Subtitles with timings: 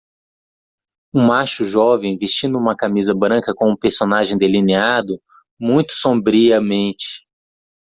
[1.13, 5.21] Um macho jovem vestindo uma camisa branca com um personagem delineado
[5.59, 7.27] muito sombriamente.